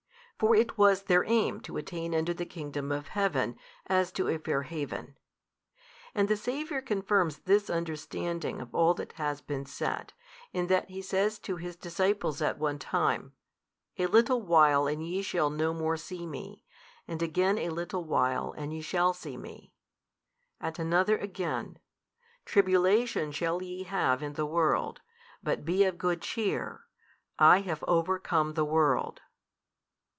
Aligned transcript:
For 0.39 0.55
it 0.55 0.75
was 0.75 1.03
their 1.03 1.23
aim 1.25 1.59
to 1.61 1.77
attain 1.77 2.15
unto 2.15 2.33
the 2.33 2.47
Kingdom 2.47 2.91
of 2.91 3.09
Heaven, 3.09 3.59
as 3.85 4.11
to 4.13 4.27
a 4.27 4.39
fair 4.39 4.63
haven. 4.63 5.15
And 6.15 6.27
the 6.27 6.35
Saviour 6.35 6.81
confirms 6.81 7.37
this 7.45 7.69
understanding 7.69 8.59
of 8.59 8.73
all 8.73 8.95
that 8.95 9.11
has 9.21 9.39
been 9.39 9.67
said, 9.67 10.13
in 10.51 10.65
that 10.65 10.89
he 10.89 10.99
says 10.99 11.37
to 11.41 11.57
His 11.57 11.75
Disciples 11.75 12.41
at 12.41 12.57
one 12.57 12.79
time, 12.79 13.33
A 13.99 14.07
little 14.07 14.41
while 14.41 14.87
and 14.87 15.05
ye 15.05 15.21
shall 15.21 15.51
no 15.51 15.75
more 15.75 15.95
see 15.95 16.25
Me, 16.25 16.65
and 17.07 17.21
again 17.21 17.59
a 17.59 17.69
little 17.69 18.03
while 18.03 18.51
and 18.57 18.73
ye 18.73 18.81
shall 18.81 19.13
see 19.13 19.37
Me, 19.37 19.75
at 20.59 20.79
another 20.79 21.19
again, 21.19 21.77
Tribulation 22.45 23.31
shall 23.31 23.61
ye 23.61 23.83
have 23.83 24.23
in 24.23 24.33
the 24.33 24.47
world, 24.47 25.01
but 25.43 25.63
be 25.65 25.83
of 25.83 25.99
good 25.99 26.19
cheer, 26.23 26.85
I 27.37 27.59
have 27.61 27.83
overcome 27.87 28.55
the 28.55 28.65
world. 28.65 29.21